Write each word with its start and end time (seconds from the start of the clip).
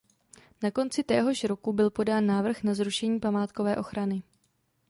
Na 0.63 0.71
konci 0.71 1.03
téhož 1.03 1.43
roku 1.43 1.73
byl 1.73 1.89
podán 1.89 2.25
návrh 2.25 2.63
na 2.63 2.73
zrušení 2.73 3.19
památkové 3.19 3.75
ochrany. 3.77 4.23